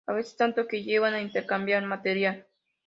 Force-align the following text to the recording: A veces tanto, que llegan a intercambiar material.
A 0.07 0.13
veces 0.13 0.35
tanto, 0.35 0.65
que 0.67 0.81
llegan 0.81 1.13
a 1.13 1.21
intercambiar 1.21 1.85
material. 1.85 2.47